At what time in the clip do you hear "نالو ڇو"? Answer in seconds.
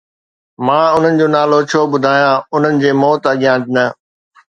1.35-1.81